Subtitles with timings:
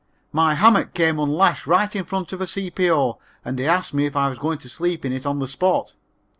[0.31, 3.19] My hammock came unlashed right in front of a C.P.O.
[3.45, 5.93] and he asked me if I was going to sleep in it on the spot.